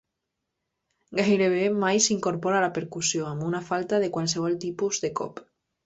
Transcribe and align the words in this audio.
Gairebé 1.19 1.67
mai 1.85 2.01
s'incorpora 2.07 2.63
la 2.65 2.73
percussió, 2.81 3.31
amb 3.35 3.47
una 3.53 3.63
falta 3.71 4.05
de 4.07 4.13
qualsevol 4.19 4.63
tipus 4.69 5.07
de 5.07 5.17
cop. 5.23 5.49